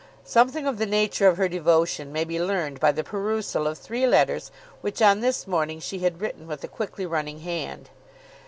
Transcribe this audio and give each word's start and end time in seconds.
Something 0.25 0.65
of 0.65 0.79
the 0.79 0.87
nature 0.87 1.27
of 1.27 1.37
her 1.37 1.47
devotion 1.47 2.11
may 2.11 2.23
be 2.23 2.41
learned 2.41 2.79
by 2.79 2.91
the 2.91 3.03
perusal 3.03 3.67
of 3.67 3.77
three 3.77 4.07
letters 4.07 4.49
which 4.81 4.99
on 4.99 5.19
this 5.19 5.45
morning 5.45 5.79
she 5.79 5.99
had 5.99 6.19
written 6.19 6.47
with 6.47 6.63
a 6.63 6.67
quickly 6.67 7.05
running 7.05 7.41
hand. 7.41 7.91